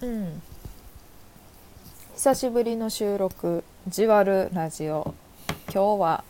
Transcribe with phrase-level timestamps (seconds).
[0.00, 0.42] うん。
[2.14, 5.14] 久しぶりの収録「じわるラジオ」
[5.72, 6.24] 今日は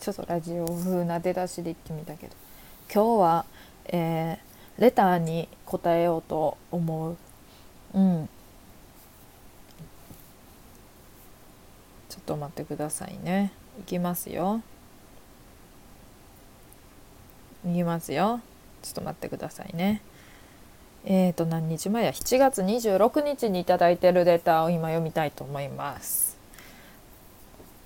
[0.00, 2.34] ちょっとラジオ風な出だしで言ってみたけど。
[2.92, 3.44] 今日は、
[3.86, 7.16] えー、レターに答えようと思う。
[7.94, 8.28] うん。
[12.08, 13.52] ちょっと待ってくださいね。
[13.80, 14.62] いきますよ。
[17.64, 18.40] いきますよ。
[18.82, 20.02] ちょっと待ってくださいね。
[21.04, 26.38] えーと何日前や？7月26日に頂いてるレターを今読みたいと思います。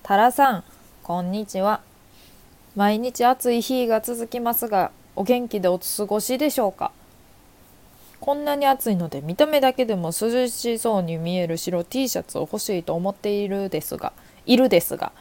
[0.03, 0.63] タラさん
[1.01, 1.81] こんにちは。
[2.75, 6.91] 毎日暑い日が続きますがお元気でお過ごしでしょうか？
[8.19, 14.13] こんなに暑いので見た目だけでも涼しそうに見える白 T シャツを欲しいと思っているですが
[14.45, 15.11] いるですが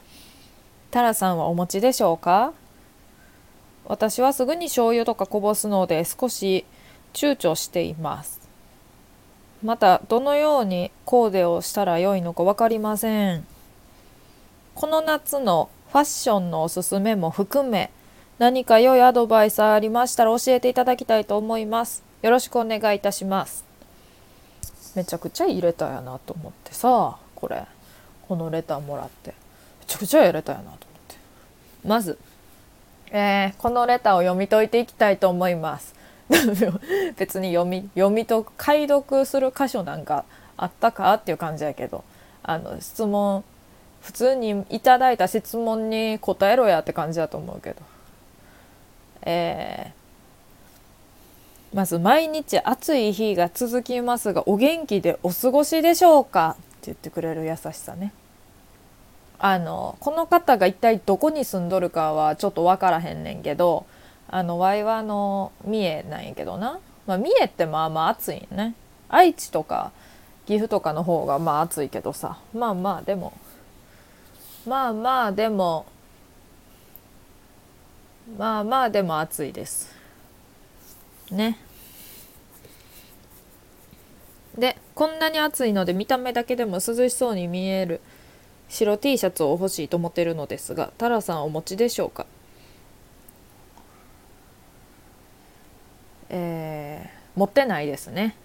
[0.91, 2.53] タラさんはお持ちでしょうか？
[3.87, 6.67] 私はすぐに醤油とかこぼすので少し
[7.17, 8.47] 躊躇しています。
[9.65, 13.47] またどのようにコーデをしたらよいのか分かりません。
[14.75, 17.91] この夏のファッションのおすすめも含め
[18.39, 22.05] 何か良いアドバイスありましたら教えていただきたいと思います。
[22.21, 23.65] よろしくお願いいたします。
[24.95, 27.65] めちゃくちゃいいレターやなと思ってさこれ。
[28.29, 29.31] このレターもらって。
[29.31, 31.17] めちゃくちゃいいレターやなと思って。
[31.83, 32.19] まず
[33.11, 35.96] えー、このレターを読み解いていきたいと思います。
[37.17, 40.25] 別に読み読み解く解読する箇所なんか
[40.57, 42.05] あったかっていう感じやけど
[42.43, 43.45] あの質問
[44.03, 47.83] 普通にいただいた質問に答えろやって感じだと思うけど
[49.29, 58.13] えー、まず毎日暑い日が続きますがお元気でお過ごしでしょうかって言ってくれる優しさね。
[59.39, 63.85] あのこの方が一体どこに住んどるかはちょっと分からへんねんけど
[64.29, 68.75] あのワイはの三重なんやけどな、まあ、三重ってまあまあ暑いんね。
[69.09, 69.93] 愛知とか
[70.47, 72.39] 岐阜とかの方がまあ暑いけどさ。
[72.53, 73.33] まあまあでも
[74.67, 75.87] まあまあでも
[78.37, 79.95] まあまあでも暑いです。
[81.31, 81.59] ね。
[84.59, 88.01] でこんなに暑いので見た目だけでも涼しそうに見える
[88.69, 92.27] 白 T シャツを欲しいと思ってるのですがタラさんお持ちでしょうか？
[96.29, 98.37] えー、持ってないですね。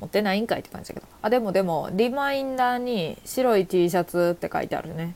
[0.00, 1.06] 持ってないんかいって感じだけど。
[1.22, 5.14] あでもでもリマインダーに白い T シャツって書いてあるね。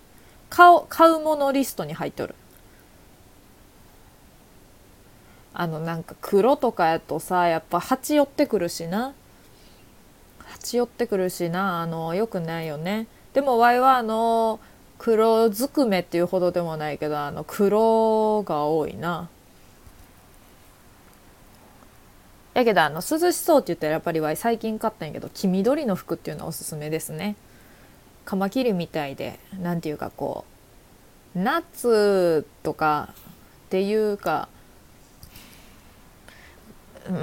[0.48, 2.34] 買う買うものリストに入っとる。
[5.52, 9.12] あのなんか黒とかやとさやっぱ蜂寄ってくるしな。
[10.46, 11.82] 蜂寄ってくるしな。
[11.82, 13.06] あのよくないよね。
[13.34, 14.60] でもワイはあの
[14.98, 19.28] 黒ずくめっていうほどでもないけどあの黒が多いな。
[22.54, 27.36] やけどあの涼しそうって言ったらやっぱりワイ最近買ったんやけど黄緑の服っていうのはおすすめですね。
[28.24, 30.44] カマキリみたいで何ていうかこ
[31.34, 33.14] う夏とか
[33.66, 34.48] っていうか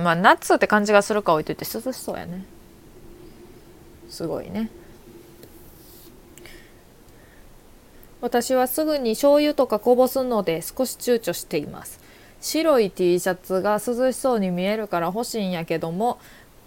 [0.03, 2.45] まあ夏って感じがするか置いといて涼しそうやね
[4.09, 4.69] すごいね。
[8.19, 11.99] 私はすぐに醤油とかこぼすので少し躊躇しています
[12.47, 16.17] 白い T シャツが涼しそうに見えるから欲しいんやけども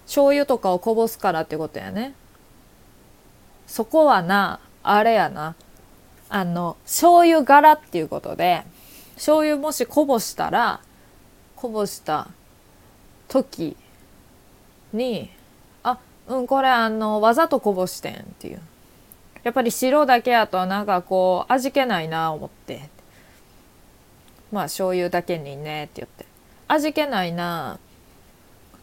[0.04, 2.12] 醤油とかをこぼすからってことやね。
[3.66, 5.54] そこはなあれやな。
[6.28, 8.62] あの醤油柄っていうことで
[9.14, 10.80] 醤油もしこぼしたら
[11.56, 12.28] こぼした
[13.28, 13.76] 時
[14.92, 15.30] に
[15.82, 15.98] あ
[16.28, 18.60] うんこれあのわざとこぼしてんっていう。
[19.44, 22.99] やっぱり白だけやとなんかこう味気ないな思って。
[24.52, 26.26] まあ醤油だけにねって言って。
[26.68, 27.78] 味気ないな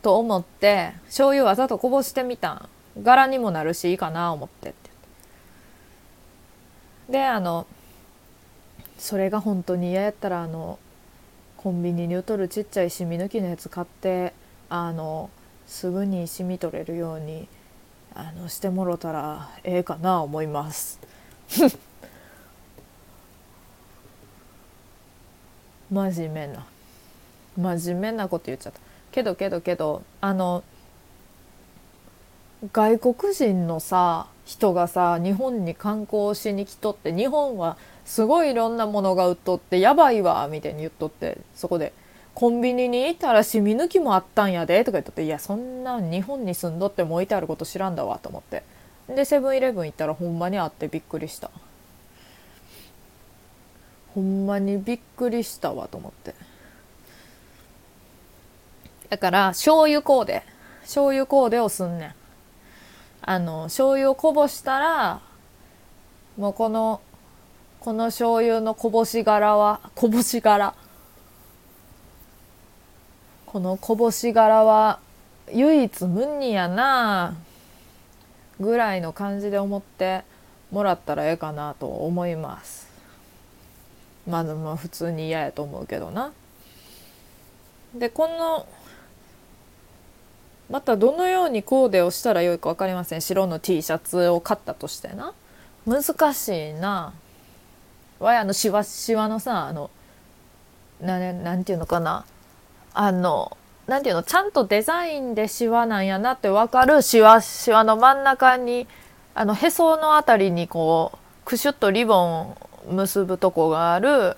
[0.01, 2.69] と思って醤油わざとこぼしてみたん。
[3.01, 4.89] 柄にもなるしいいかな思ってって。
[7.09, 7.65] であの
[8.97, 10.79] それが本当に嫌やったらあの
[11.55, 14.33] コンビニに売っとるちっちゃいシミ抜きのやつ買って
[14.69, 15.29] あの
[15.65, 17.47] すぐにシミ取れるように
[18.13, 20.99] あのしてもろたらええかな思います。
[25.91, 26.65] 真面目な。
[27.57, 28.79] 真面目なこと言っちゃった。
[29.11, 30.63] けどけどけどあの
[32.71, 41.93] 外国人のさ人がさ日本に観光しに来とって日本はすごいいろんなものが売っとってやばいわみたいに言っとってそこで。
[42.37, 48.61] コンビニに行ったら染み抜きもあったんやでとか言っとっていやそんな日本に住んどっても置いてあること知らんだわと思って。
[49.09, 51.49] でセブンイレブン行ったらほんまにあってびっくりした。
[54.17, 56.33] ほんまにびっくりしたわと思って。
[59.09, 60.41] だから醤油コーデ。
[60.81, 62.13] 醤油コーデをすんねん。
[63.21, 65.21] あの醤油をこぼしたら
[66.35, 66.99] もうこの
[67.79, 70.73] この醤油のこぼし柄はこぼし柄
[73.45, 74.99] このこぼし柄は
[75.53, 77.35] 唯一無二やな
[78.59, 80.23] ぐらいの感じで思って
[80.71, 82.86] もらったらええかなと思います。
[84.27, 86.31] まずまあ普通に嫌やと思うけどな。
[87.95, 88.67] でこの
[90.69, 93.21] またどのようにコーデをしたらよいか分かりません。
[93.21, 95.33] 白の T シャツを買ったとしてな。
[95.85, 97.13] 難しいな。
[98.19, 99.89] わいあのしわしわのさあの
[100.99, 102.25] ななんていうのかな。
[102.93, 103.55] あの
[103.87, 104.23] なんていうの？
[104.23, 107.01] ちゃんとデザインでしわなんやなって分かる。
[107.01, 108.87] しわしわの真ん中に
[109.33, 112.57] あのへその辺りにこうクシュッとリボン
[112.89, 114.37] 結ぶとこがある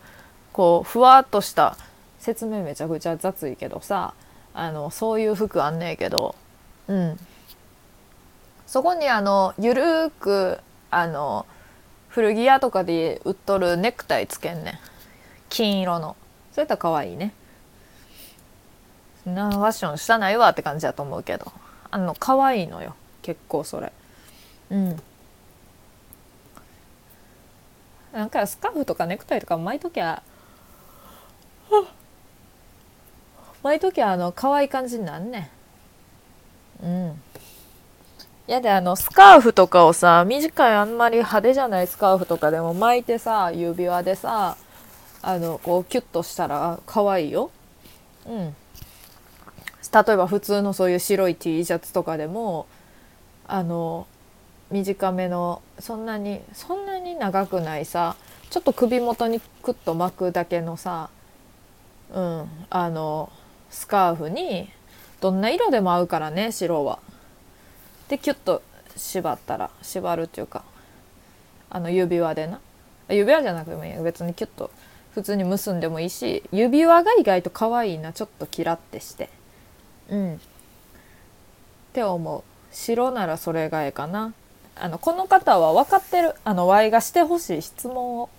[0.52, 1.78] こうふわっとした
[2.20, 4.14] 説明めちゃくちゃ雑いけどさ
[4.54, 6.36] あのそういう服あんねえけど
[6.90, 7.20] うん。
[8.66, 10.60] そこにあのゆるーく
[10.92, 11.46] あの
[12.10, 14.80] 古着屋とかで売っとるネクタイつけんねん。
[15.50, 16.16] 金色の。
[16.52, 17.34] そういったら可愛いね。
[19.26, 21.52] なファッションしたないわって感じだと思うけど。
[21.92, 22.96] あの可愛いのよ。
[23.22, 23.92] 結構それ。
[24.72, 25.02] うん。
[28.14, 30.24] なんかスカーフとかネクタイとか巻いときゃ
[33.62, 35.52] 巻いときゃあの可愛い感じになんね
[36.82, 36.86] ん。
[36.86, 37.22] うん。
[38.48, 44.58] いやであのスカーフとかをさ短いあんまり派手じゃないスカーフとかでも巻いてさ指輪でさ
[45.22, 47.52] あのこうキュッとしたら可愛いよ。
[48.26, 48.56] うん。
[49.92, 52.66] 例えば普通のそういう白い T シャツとかでも
[53.48, 54.08] あの
[54.72, 58.16] 短めのそんなにそんなに長くないさ
[58.50, 61.10] ちょっと首元にクッと巻くだけのさ
[62.14, 63.32] うんあの
[63.70, 64.70] スカーフに
[65.22, 67.00] どんな色でも合うからね白は。
[68.08, 68.64] でキュッと
[68.96, 70.64] 縛ったら縛るっていうか
[71.70, 72.60] あの指輪でな。
[73.10, 74.02] 指輪じゃなくてもいいや。
[74.02, 74.72] 別にキュッと
[75.14, 79.30] 普通に結んでもいいし指輪が意外と可愛いなちょっとキラってして。
[80.10, 80.36] うん。
[80.36, 80.38] っ
[81.94, 82.44] て思う。
[82.72, 84.34] 白ならそれがええかな。
[84.80, 88.30] あのこの方は分かってるあの Y がしてほしい質問を。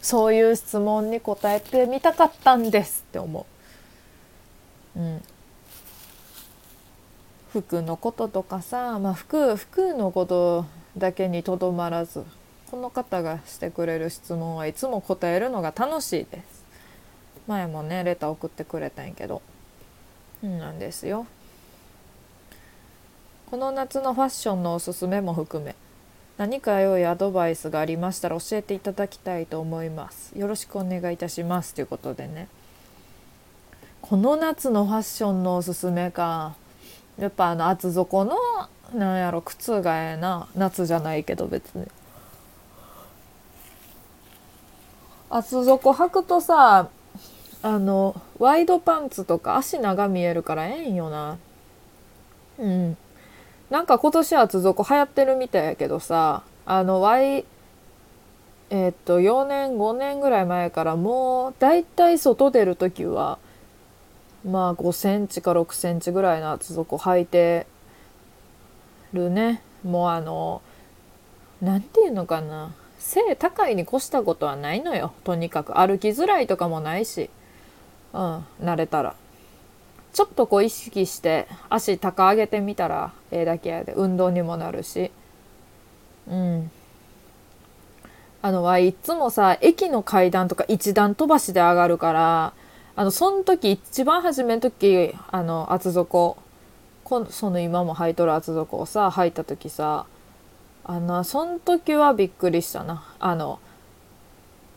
[0.00, 3.46] そういう質問に答えてみたかったんですって思
[4.96, 5.00] う。
[5.00, 5.22] うん。
[7.52, 10.66] 服のこととかさ、まあ、服服のこと
[10.96, 12.24] だけにとどまらず
[12.70, 16.64] この方がしてくれる質問はいつも答えるのが楽しいです。
[17.46, 19.42] 前もねレター送ってくれたんやけど。
[20.42, 21.26] うんなんですよ。
[23.50, 25.74] この夏のファッションのおすすめも含め
[26.36, 30.38] 何か良いアドバイスがありましたら教えていただきたいと思います。
[30.38, 31.72] よろしくお願いいたします。
[31.74, 32.46] ということでね。
[34.02, 36.54] この夏のファッションのおすすめか。
[37.18, 38.36] やっぱあの厚底の
[38.94, 40.46] なんやろ靴がええな。
[40.54, 41.86] 夏じゃないけど別に。
[45.30, 46.90] 厚底履くとさ
[47.62, 51.38] あのワイドパンツとか足長見えるからええんよな。
[52.58, 52.96] うん。
[53.70, 57.44] なんか今年厚底流行ってるみたいやけどさあの Y
[58.70, 63.38] え、っと4年5年ぐらい前からもうだいたい外出る時は
[64.44, 67.66] まあ5センチか6センチぐらいの厚底履いて
[69.12, 69.62] るね。
[69.84, 70.62] もうあの
[71.60, 72.72] 何て言うのかな。
[72.98, 75.12] 背高いに越したことはないのよ。
[75.24, 75.78] とにかく。
[75.78, 77.30] 歩きづらいとかもないし。
[78.12, 79.14] うん慣れたら。
[80.12, 85.10] ちょっとこう意識して足高上げてみたらええだけやで運動にもなるし。
[86.28, 86.70] うん。
[88.40, 92.52] あのはいつもさ駅の階段とか一段飛ばしで上がるから
[92.94, 96.36] あのその時一番初めの時あの厚底
[97.02, 100.06] こその今も履いとる厚底をさ履いた時さ
[100.84, 103.04] あのその時はびっくりしたな。
[103.18, 103.58] あの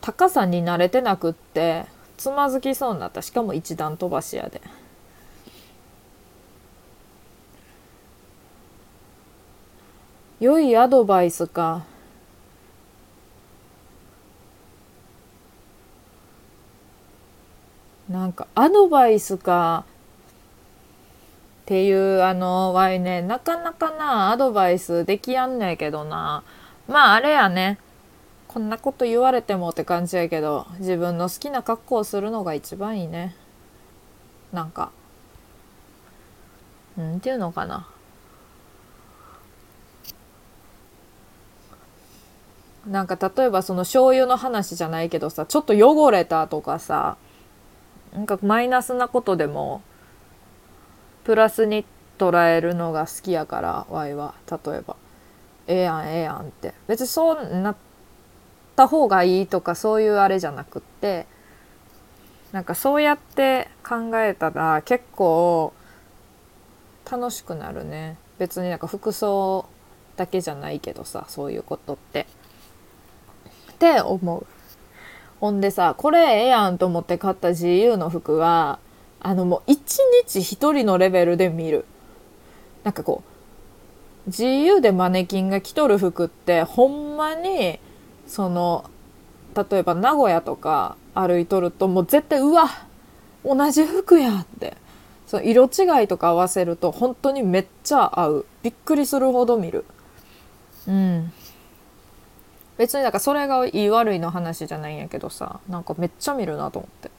[0.00, 3.22] 高さに慣れてなくってつまずきそうになった。
[3.22, 4.60] しかも一段飛ばしやで。
[10.42, 11.84] 良いアドバイスか。
[18.08, 19.84] なんかアドバイスか。
[21.62, 23.22] っていうあのわいね。
[23.22, 26.42] なかなかなアドバイスできやんねえけどな。
[26.88, 27.78] まああれやね。
[28.48, 33.36] こんなこと言われてもって感じやけど自分の好きな格好をするのが一番いいね。
[34.52, 34.90] なんか。
[36.96, 37.91] なんっていうのかな。
[42.86, 47.16] なんか例えばその醤油の話じゃないけどさちょっと汚れたとかさ
[48.12, 49.82] なんかマイナスなことでも
[51.24, 51.84] プラスに
[52.18, 54.96] 捉えるのが好きやからワイは例えば
[55.68, 56.74] 「ええやんええやん」って。
[56.88, 57.76] 別にそうなっ
[58.74, 61.26] た方がいいとかそういうあれじゃなくって
[62.50, 65.72] なんかそうやって考えたら結構
[67.10, 68.16] 楽しくなるね。
[68.38, 69.66] 別になんか服装
[70.16, 72.26] だけじゃないけどさそういうことって。
[73.82, 74.46] って思う。
[75.40, 78.78] ほんでさこれええやんと思って買った GU の服は
[79.18, 81.84] あのもう一日一人のレベルで見る。
[82.84, 83.24] なんかこ
[84.28, 87.80] う GU でマネキンが着とる服ってほんまに
[88.28, 88.88] その
[89.56, 92.68] 例えば名古屋とか歩いとるともう絶対うわ
[93.44, 94.76] 同じ服やって
[95.26, 99.84] その色違いとか合わせると本当にめっちゃ合うびっくりするほど見る
[100.86, 101.32] うん
[102.82, 107.12] 別になんかそれがいい悪いの話じゃないんやけどさなんかめっちゃ見るなと思って。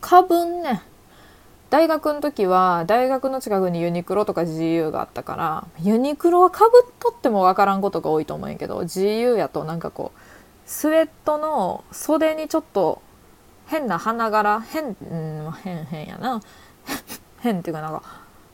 [0.00, 0.80] 花粉ね。
[1.68, 10.20] 大学の時は大学の近くにユニクロとか GU があったからユニクロはかぶっとっても分からんことが多いと思うんやけど GU やとなんかこう
[10.64, 13.02] スウェットの袖にちょっと
[13.66, 16.40] 変な花柄変うん変変やな。
[17.40, 18.02] 変っていうかなんか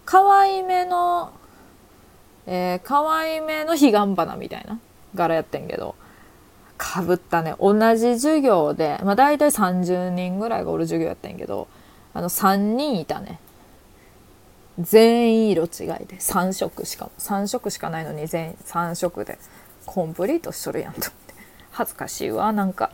[0.04, 1.30] 可愛めの
[2.46, 4.80] えー、可愛めの彼岸花みたいな。
[5.14, 5.94] 柄やってんけど
[6.76, 7.54] かぶったね。
[7.58, 11.66] 同じ授業でまあ大体30人ぐらいがおる授業やってんけど
[12.14, 13.40] あの3人いたね。
[14.78, 17.10] 全員色違いで3色しかも。
[17.18, 19.38] 3色しかないのに全員3色で
[19.86, 21.34] コンプリートしとるやんと思って。
[21.72, 22.52] 恥ずかしいわ。
[22.52, 22.90] なんか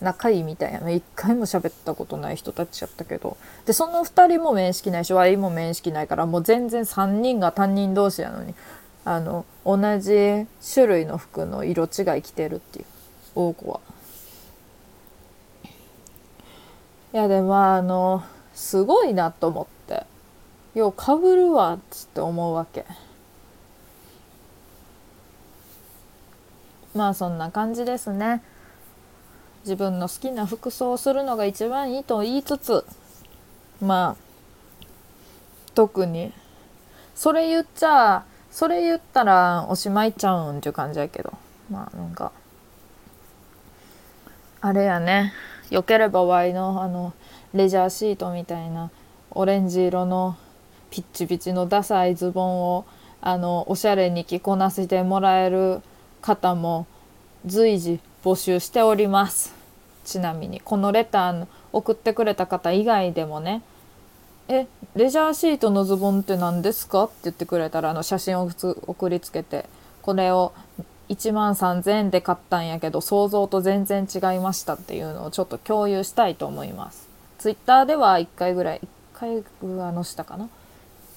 [0.00, 0.88] 仲いいみたいな。
[0.88, 3.36] 一回も喋ったことない人たちやったけど。
[3.66, 8.54] でその2人も面識ないし Y も面識ないからもう全然3人が担任同士やのに
[9.04, 12.84] あの同じ種類の服の色違い着てるっていう。
[13.34, 13.80] 大子は。
[17.12, 18.22] いやでもあの
[18.54, 20.06] すごいなと思って。
[20.74, 22.84] ようかぶるわっつって思うわけ。
[26.94, 28.42] まあそんな感じですね。
[29.62, 32.84] 自分の好きな服装をするのが一番いいと言いつつ
[33.80, 34.84] まあ
[35.74, 36.32] 特に
[37.14, 41.32] それ言っちゃそれ言ったらおしまいちゃうんっていう感じやけど。
[41.70, 42.32] まあなんか。
[44.60, 45.32] あれやね。
[45.70, 47.12] よければワイのあの
[47.54, 48.90] レジャーシートみたいな
[49.30, 50.36] オレンジ色の
[50.90, 52.84] ピッチピチのダサいズボンを
[53.20, 55.80] あのおしゃれに着こなせてもらえる
[56.20, 56.86] 方も
[57.46, 59.54] 随時募集しております。
[60.04, 63.62] ちなみにこのレターの送ってくれた方以外でもね
[64.52, 64.66] え
[64.96, 68.50] レジャーシートのズボンって何ですか?」って言ってくれたらあの写真を
[68.86, 69.66] 送りつけて。
[70.02, 70.54] これを
[71.10, 77.06] 1万3,000円で買ったんやけど想像と全然違いましたっていうのをちょっと共有したいと思います。
[77.38, 78.80] ツイッターでは1回ぐらい
[79.14, 79.44] 1回
[79.76, 80.48] は載したかな？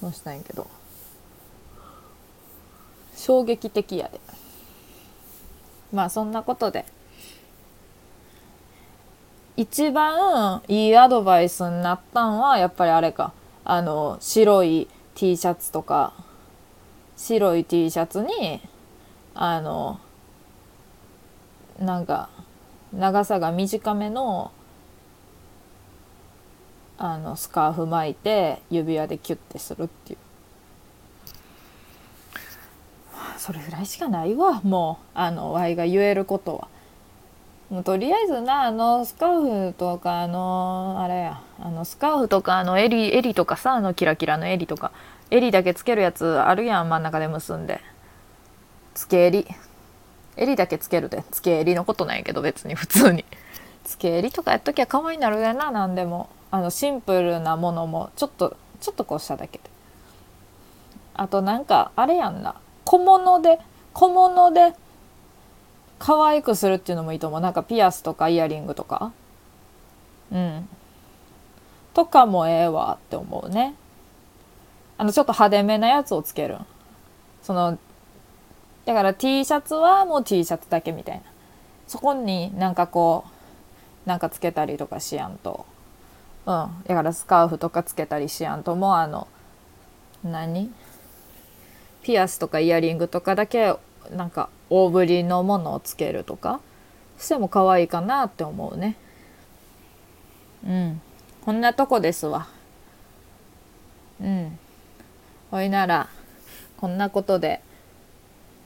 [0.01, 0.67] 載したんやけど。
[3.15, 4.19] 衝撃的やで。
[5.93, 6.85] まあそんなことで。
[9.55, 13.33] 一番いいアドバイスになったんはやっぱりあれか。
[13.65, 16.13] あの白い T シャツとか。
[17.15, 18.61] 白い T シャツに
[19.35, 19.99] あの
[21.79, 22.29] なんか
[22.91, 24.51] 長さが短めの
[26.97, 30.19] あのスカーフ巻いて指輪でキュッてするっていう。
[33.37, 35.05] それぐらいしかないわもう。
[35.13, 36.67] あのワイが言えることは。
[37.73, 44.91] もうとりあえずなあのスカーフとかあのあれやあのスカーフとかあの襟襟とかさあのキラキラの襟とか
[45.31, 46.89] 襟だけつけるやつあるやん。
[46.89, 47.81] 真ん中で結んで。
[48.93, 49.47] つけ襟。
[50.37, 53.25] 襟だけつけるでつけ襟のことなんやけど別に普通に。
[53.83, 56.29] つけ襟とかやっときゃ可愛いなるやな何でも。
[56.51, 59.63] あのシンプルなものもちょっとちょっとこうしただけで。
[61.15, 62.53] あとなんかあれやんな。
[62.85, 63.59] 小物で
[63.93, 64.75] 小物で
[66.05, 67.39] 可愛くするっていうのもいいと思う。
[67.39, 69.13] なんかピアスとかイヤリングとか。
[70.33, 70.67] うん。
[71.93, 73.73] とかもええわって思うね。
[74.97, 76.57] あのちょっと派手めなやつをつける。
[77.41, 77.77] その
[78.83, 81.21] だから T シャツはもう T シャツだけみたいな。
[81.87, 83.23] そこになんかこ
[84.05, 85.65] うなんかつけたりとかしやんと。
[86.45, 86.83] うん。
[86.85, 89.29] だからスカーフとかつけたりしやんともうあの
[90.21, 90.69] 何？
[92.01, 93.73] ピアスとかイヤリングとかだけ
[94.11, 96.59] なんか大ぶりのものをつけるとか
[97.19, 98.95] しても可愛いかなって思うね。
[100.67, 101.01] うん。
[101.45, 102.47] こんなとこですわ。
[104.19, 104.57] うん。
[105.51, 106.09] ほいなら
[106.77, 107.61] こんなことで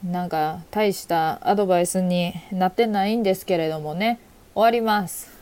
[0.02, 4.18] なんか大したアドバイスになってないんですけれどもね。
[4.54, 5.37] 終わります。